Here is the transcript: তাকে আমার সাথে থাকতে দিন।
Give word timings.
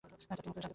তাকে 0.03 0.11
আমার 0.13 0.19
সাথে 0.29 0.33
থাকতে 0.45 0.59
দিন। 0.61 0.69